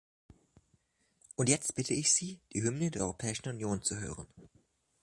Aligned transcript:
Und 1.35 1.47
jetzt 1.47 1.75
bitte 1.75 1.93
ich 1.93 2.11
Sie, 2.11 2.41
die 2.53 2.63
Hymne 2.63 2.89
der 2.89 3.03
Europäischen 3.03 3.49
Union 3.49 3.83
zu 3.83 3.97
hören. 3.99 4.25